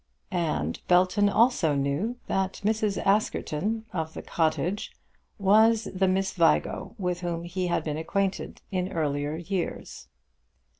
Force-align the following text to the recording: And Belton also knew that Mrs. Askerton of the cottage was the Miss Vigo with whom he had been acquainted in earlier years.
And 0.31 0.79
Belton 0.87 1.29
also 1.29 1.75
knew 1.75 2.15
that 2.25 2.59
Mrs. 2.65 2.97
Askerton 3.05 3.85
of 3.93 4.15
the 4.15 4.23
cottage 4.23 4.91
was 5.37 5.89
the 5.93 6.07
Miss 6.07 6.33
Vigo 6.33 6.95
with 6.97 7.21
whom 7.21 7.43
he 7.43 7.67
had 7.67 7.83
been 7.83 7.97
acquainted 7.97 8.63
in 8.71 8.91
earlier 8.93 9.35
years. 9.35 10.07